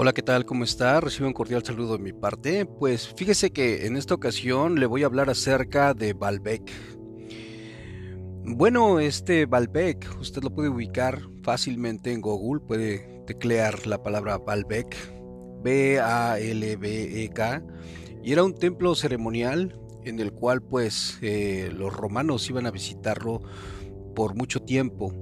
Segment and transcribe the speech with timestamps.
[0.00, 0.46] Hola, ¿qué tal?
[0.46, 1.00] ¿Cómo está?
[1.00, 2.66] Recibe un cordial saludo de mi parte.
[2.66, 6.70] Pues fíjese que en esta ocasión le voy a hablar acerca de Baalbek.
[8.44, 14.94] Bueno, este Baalbek, usted lo puede ubicar fácilmente en Google, puede teclear la palabra Baalbek,
[15.64, 17.64] B-A-L-B-E-K,
[18.22, 23.40] y era un templo ceremonial en el cual pues eh, los romanos iban a visitarlo
[24.14, 25.12] por mucho tiempo.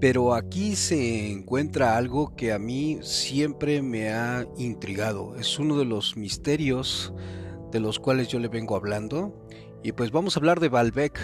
[0.00, 5.36] Pero aquí se encuentra algo que a mí siempre me ha intrigado.
[5.36, 7.12] Es uno de los misterios
[7.70, 9.46] de los cuales yo le vengo hablando.
[9.82, 11.20] Y pues vamos a hablar de Baalbek.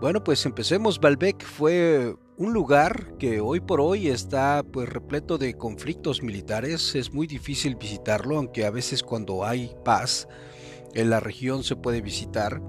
[0.00, 1.00] Bueno, pues empecemos.
[1.00, 6.94] Baalbek fue un lugar que hoy por hoy está pues repleto de conflictos militares.
[6.94, 10.28] Es muy difícil visitarlo, aunque a veces cuando hay paz
[10.94, 12.60] en la región se puede visitar.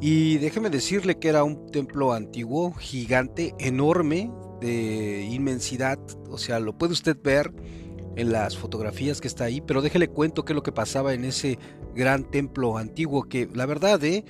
[0.00, 5.98] Y déjeme decirle que era un templo antiguo, gigante, enorme, de inmensidad.
[6.28, 7.52] O sea, lo puede usted ver
[8.16, 11.24] en las fotografías que está ahí, pero déjele cuento qué es lo que pasaba en
[11.24, 11.58] ese
[11.94, 14.24] gran templo antiguo que la verdad eh,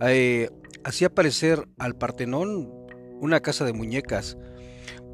[0.00, 0.50] eh,
[0.84, 2.70] hacía parecer al Partenón
[3.20, 4.36] una casa de muñecas.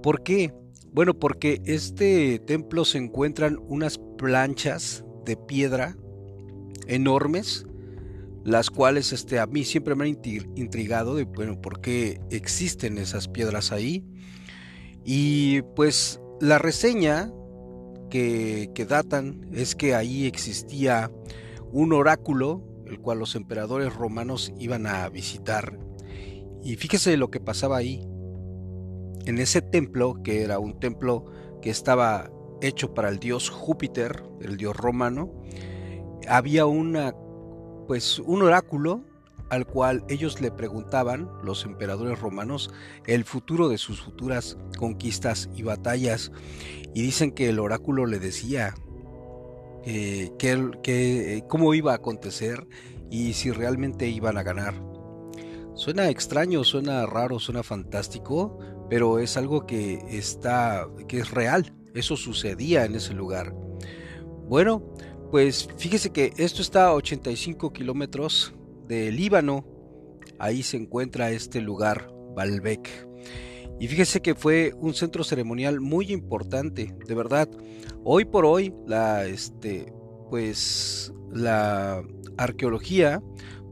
[0.03, 0.53] ¿Por qué?
[0.93, 5.97] Bueno, porque este templo se encuentran unas planchas de piedra
[6.87, 7.67] enormes
[8.45, 10.19] las cuales este, a mí siempre me han
[10.57, 14.05] intrigado de, bueno, por qué existen esas piedras ahí.
[15.05, 17.33] Y pues la reseña
[18.11, 21.11] que, que datan es que ahí existía
[21.71, 25.79] un oráculo, el cual los emperadores romanos iban a visitar.
[26.63, 28.07] Y fíjese lo que pasaba ahí.
[29.25, 31.27] En ese templo, que era un templo
[31.61, 35.33] que estaba hecho para el dios Júpiter, el dios romano,
[36.29, 37.15] había una
[37.87, 39.03] pues un oráculo
[39.53, 42.71] al cual ellos le preguntaban, los emperadores romanos,
[43.07, 46.33] el futuro de sus futuras conquistas y batallas.
[46.95, 48.75] Y dicen que el oráculo le decía
[49.85, 52.67] eh, que, cómo iba a acontecer
[53.11, 54.73] y si realmente iban a ganar.
[55.75, 61.75] Suena extraño, suena raro, suena fantástico, pero es algo que está, que es real.
[61.95, 63.55] Eso sucedía en ese lugar.
[64.49, 64.83] Bueno,
[65.33, 68.53] pues fíjese que esto está a 85 kilómetros
[68.87, 69.65] de Líbano.
[70.39, 73.09] Ahí se encuentra este lugar, Baalbek.
[73.81, 77.49] Y fíjese que fue un centro ceremonial muy importante, de verdad.
[78.05, 79.91] Hoy por hoy, la, este,
[80.29, 82.05] pues, la
[82.37, 83.23] arqueología,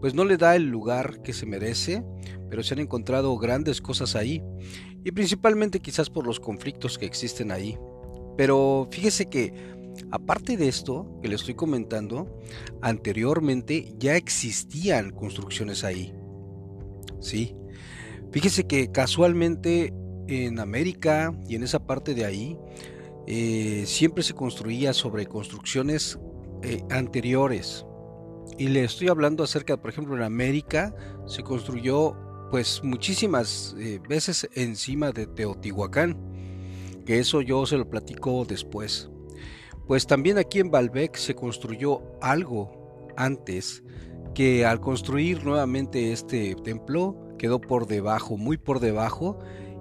[0.01, 2.03] pues no le da el lugar que se merece,
[2.49, 4.43] pero se han encontrado grandes cosas ahí.
[5.05, 7.77] Y principalmente quizás por los conflictos que existen ahí.
[8.39, 9.79] Pero fíjese que
[10.11, 12.41] Aparte de esto que le estoy comentando,
[12.83, 16.15] anteriormente ya existían construcciones ahí.
[17.21, 17.55] Sí.
[18.33, 19.93] Fíjese que casualmente
[20.29, 22.57] en América y en esa parte de ahí
[23.27, 26.19] eh, siempre se construía sobre construcciones
[26.63, 27.85] eh, anteriores.
[28.59, 30.95] Y le estoy hablando acerca, por ejemplo, en América
[31.27, 32.17] se construyó
[32.51, 36.19] pues muchísimas eh, veces encima de Teotihuacán,
[37.07, 39.09] que eso yo se lo platico después.
[39.91, 43.83] Pues también aquí en Baalbek se construyó algo antes
[44.37, 49.41] que al construir nuevamente este templo quedó por debajo, muy por debajo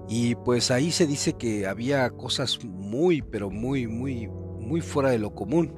[0.10, 5.20] y pues ahí se dice que había cosas muy pero muy muy muy fuera de
[5.20, 5.76] lo común.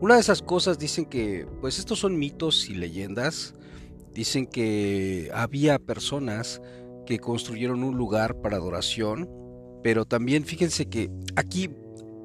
[0.00, 3.54] Una de esas cosas dicen que pues estos son mitos y leyendas.
[4.14, 6.62] Dicen que había personas
[7.04, 9.28] que construyeron un lugar para adoración,
[9.82, 11.68] pero también fíjense que aquí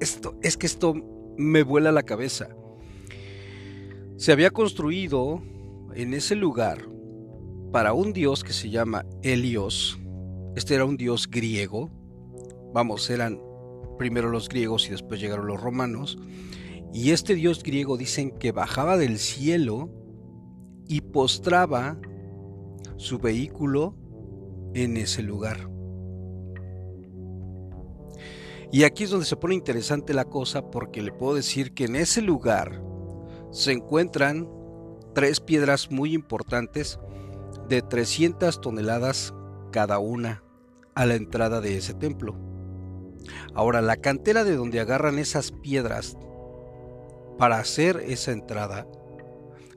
[0.00, 0.94] esto es que esto
[1.38, 2.48] me vuela la cabeza.
[4.16, 5.40] Se había construido
[5.94, 6.88] en ese lugar
[7.72, 9.98] para un dios que se llama Helios.
[10.56, 11.90] Este era un dios griego.
[12.74, 13.40] Vamos, eran
[13.98, 16.18] primero los griegos y después llegaron los romanos.
[16.92, 19.90] Y este dios griego dicen que bajaba del cielo
[20.88, 22.00] y postraba
[22.96, 23.94] su vehículo
[24.74, 25.70] en ese lugar.
[28.70, 31.96] Y aquí es donde se pone interesante la cosa porque le puedo decir que en
[31.96, 32.82] ese lugar
[33.50, 34.48] se encuentran
[35.14, 36.98] tres piedras muy importantes
[37.68, 39.34] de 300 toneladas
[39.72, 40.42] cada una
[40.94, 42.36] a la entrada de ese templo.
[43.54, 46.16] Ahora, la cantera de donde agarran esas piedras
[47.38, 48.86] para hacer esa entrada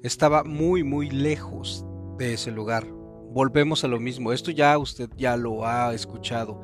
[0.04, 1.86] estaba muy muy lejos
[2.18, 2.86] de ese lugar.
[3.32, 6.62] Volvemos a lo mismo, esto ya usted ya lo ha escuchado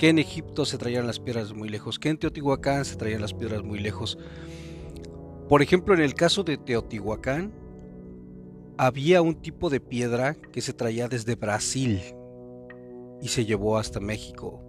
[0.00, 3.34] que en Egipto se traían las piedras muy lejos, que en Teotihuacán se traían las
[3.34, 4.16] piedras muy lejos.
[5.46, 7.52] Por ejemplo, en el caso de Teotihuacán,
[8.78, 12.00] había un tipo de piedra que se traía desde Brasil
[13.20, 14.62] y se llevó hasta México.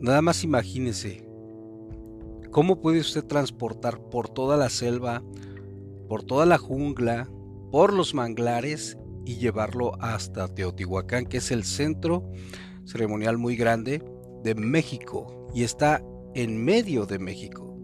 [0.00, 1.26] Nada más imagínese
[2.52, 5.24] ¿Cómo puede usted transportar por toda la selva,
[6.06, 7.28] por toda la jungla,
[7.72, 12.30] por los manglares y llevarlo hasta Teotihuacán, que es el centro
[12.84, 14.02] ceremonial muy grande
[14.42, 16.02] de México y está
[16.34, 17.76] en medio de México?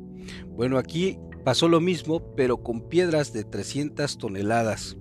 [0.48, 4.96] Bueno, aquí pasó lo mismo, pero con piedras de 300 toneladas.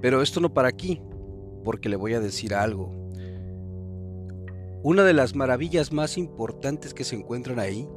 [0.00, 1.02] Pero esto no para aquí,
[1.64, 2.92] porque le voy a decir algo.
[4.82, 7.88] Una de las maravillas más importantes que se encuentran ahí,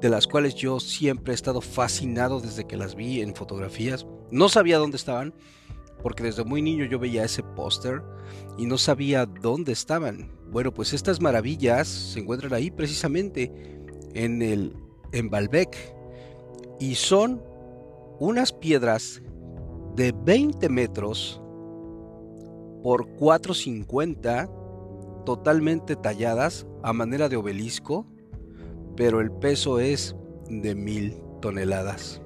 [0.00, 4.48] de las cuales yo siempre he estado fascinado desde que las vi en fotografías, no
[4.48, 5.34] sabía dónde estaban,
[6.02, 8.02] porque desde muy niño yo veía ese póster
[8.56, 10.30] y no sabía dónde estaban.
[10.50, 13.52] Bueno, pues estas maravillas se encuentran ahí precisamente
[14.14, 14.74] en el
[15.12, 15.76] en Balbec
[16.80, 17.42] y son
[18.18, 19.22] unas piedras
[19.96, 21.40] de 20 metros
[22.82, 24.48] por 450
[25.24, 28.06] totalmente talladas a manera de obelisco,
[28.96, 30.14] pero el peso es
[30.48, 32.22] de mil toneladas.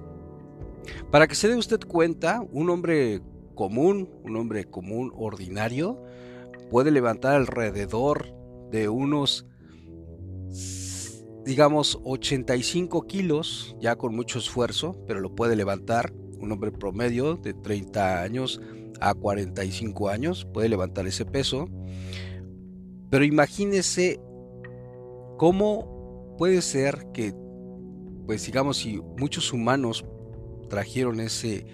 [1.10, 3.20] Para que se dé usted cuenta, un hombre
[3.54, 6.02] común, un hombre común ordinario,
[6.70, 8.34] puede levantar alrededor
[8.70, 9.46] de unos,
[11.44, 16.12] digamos, 85 kilos, ya con mucho esfuerzo, pero lo puede levantar.
[16.40, 18.60] Un hombre promedio de 30 años
[19.00, 21.68] a 45 años puede levantar ese peso.
[23.10, 24.18] Pero imagínese
[25.36, 27.34] cómo puede ser que,
[28.26, 30.04] pues digamos, si muchos humanos
[30.68, 31.66] trajeron ese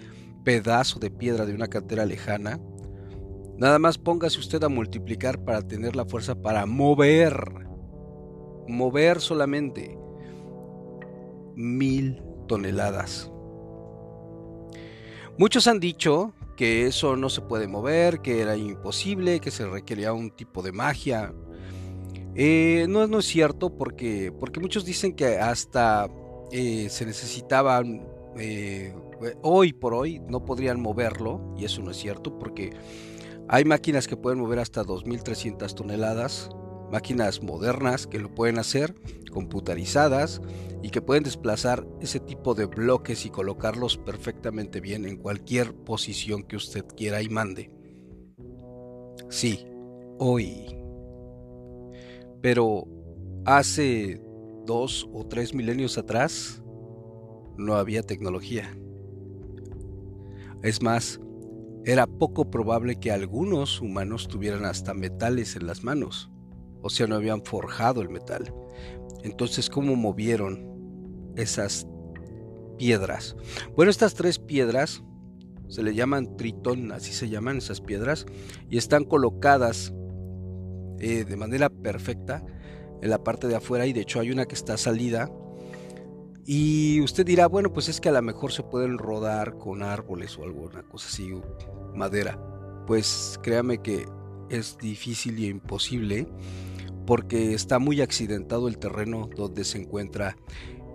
[0.48, 2.58] pedazo de piedra de una cantera lejana,
[3.58, 7.34] nada más póngase usted a multiplicar para tener la fuerza para mover,
[8.66, 9.98] mover solamente
[11.54, 13.30] mil toneladas.
[15.36, 20.14] Muchos han dicho que eso no se puede mover, que era imposible, que se requería
[20.14, 21.34] un tipo de magia.
[22.34, 26.08] Eh, no, no, es cierto porque, porque muchos dicen que hasta
[26.52, 28.08] eh, se necesitaban,
[28.38, 28.94] eh,
[29.42, 32.70] hoy por hoy no podrían moverlo, y eso no es cierto porque
[33.48, 36.50] hay máquinas que pueden mover hasta 2.300 toneladas,
[36.90, 38.94] máquinas modernas que lo pueden hacer,
[39.32, 40.40] computarizadas
[40.82, 46.42] y que pueden desplazar ese tipo de bloques y colocarlos perfectamente bien en cualquier posición
[46.42, 47.70] que usted quiera y mande.
[49.28, 49.66] Sí,
[50.18, 50.76] hoy.
[52.40, 52.86] Pero
[53.44, 54.20] hace
[54.64, 56.62] dos o tres milenios atrás
[57.58, 58.74] no había tecnología.
[60.62, 61.20] Es más,
[61.84, 66.30] era poco probable que algunos humanos tuvieran hasta metales en las manos
[66.82, 68.52] o sea, no habían forjado el metal.
[69.22, 71.86] Entonces, ¿cómo movieron esas
[72.78, 73.36] piedras?
[73.76, 75.02] Bueno, estas tres piedras
[75.68, 78.26] se le llaman tritón, así se llaman esas piedras,
[78.70, 79.92] y están colocadas
[81.00, 82.44] eh, de manera perfecta
[83.02, 85.30] en la parte de afuera y de hecho hay una que está salida.
[86.50, 90.38] Y usted dirá, bueno, pues es que a lo mejor se pueden rodar con árboles
[90.38, 91.30] o alguna cosa así,
[91.94, 92.40] madera.
[92.86, 94.06] Pues créame que
[94.48, 96.26] es difícil y imposible
[97.06, 100.38] porque está muy accidentado el terreno donde se encuentra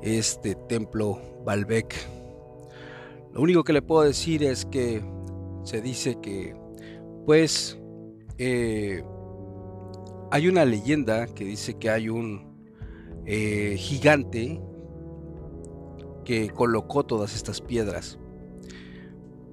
[0.02, 1.94] este templo Balbec.
[3.32, 5.04] Lo único que le puedo decir es que
[5.66, 6.56] se dice que,
[7.28, 7.78] pues,
[8.40, 9.04] eh,
[10.32, 12.58] hay una leyenda que dice que hay un
[13.28, 14.60] eh, gigante
[16.24, 18.18] que colocó todas estas piedras.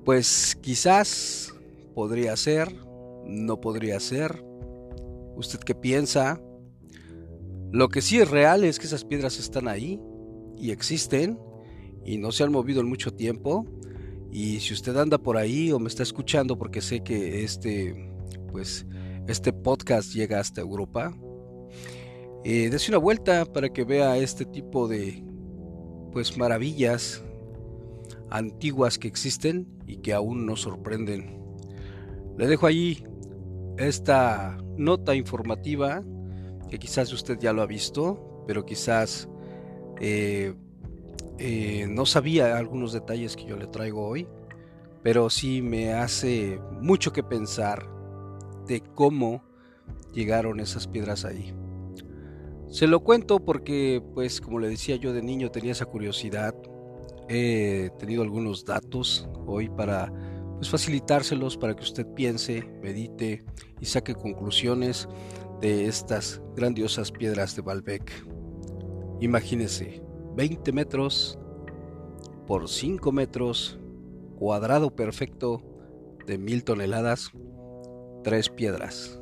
[0.04, 1.54] Pues quizás
[1.94, 2.74] podría ser,
[3.26, 4.44] no podría ser.
[5.36, 6.40] ¿Usted qué piensa?
[7.72, 10.00] Lo que sí es real es que esas piedras están ahí
[10.56, 11.38] y existen
[12.04, 13.66] y no se han movido en mucho tiempo.
[14.32, 18.10] Y si usted anda por ahí o me está escuchando porque sé que este
[18.50, 18.86] pues
[19.28, 21.12] este podcast llega hasta Europa,
[22.44, 25.22] eh, una vuelta para que vea este tipo de
[26.12, 27.22] pues maravillas
[28.30, 31.40] antiguas que existen y que aún nos sorprenden.
[32.38, 33.04] Le dejo allí
[33.76, 36.02] esta nota informativa
[36.68, 39.28] que quizás usted ya lo ha visto, pero quizás
[40.00, 40.54] eh,
[41.38, 44.28] eh, no sabía algunos detalles que yo le traigo hoy,
[45.02, 47.88] pero sí me hace mucho que pensar
[48.66, 49.42] de cómo
[50.12, 51.54] llegaron esas piedras ahí.
[52.70, 56.54] Se lo cuento porque, pues, como le decía yo de niño, tenía esa curiosidad.
[57.28, 60.12] He tenido algunos datos hoy para
[60.54, 63.44] pues, facilitárselos para que usted piense, medite
[63.80, 65.08] y saque conclusiones
[65.60, 68.12] de estas grandiosas piedras de Baalbek.
[69.20, 70.00] Imagínese,
[70.36, 71.40] 20 metros
[72.46, 73.80] por 5 metros,
[74.38, 75.60] cuadrado perfecto
[76.24, 77.32] de mil toneladas,
[78.22, 79.20] tres piedras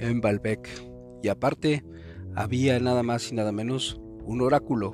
[0.00, 0.68] en Baalbek.
[1.22, 1.84] Y aparte,
[2.34, 4.92] había nada más y nada menos un oráculo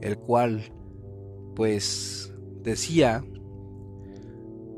[0.00, 0.72] el cual
[1.54, 3.24] pues decía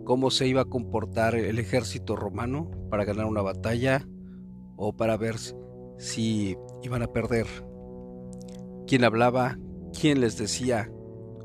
[0.05, 4.07] cómo se iba a comportar el ejército romano para ganar una batalla
[4.77, 5.37] o para ver
[5.99, 7.47] si iban a perder.
[8.87, 9.59] ¿Quién hablaba?
[9.99, 10.91] ¿Quién les decía?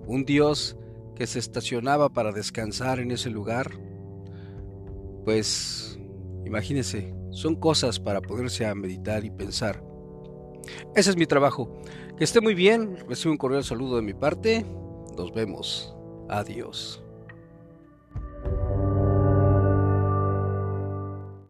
[0.08, 0.78] ¿Un dios
[1.16, 3.72] que se estacionaba para descansar en ese lugar?
[5.24, 6.00] Pues
[6.46, 9.84] imagínense, son cosas para poderse a meditar y pensar.
[10.96, 11.70] Ese es mi trabajo.
[12.18, 12.98] Que esté muy bien.
[13.08, 14.66] Recibo un cordial saludo de mi parte.
[15.18, 15.96] Nos vemos.
[16.30, 17.04] Adiós.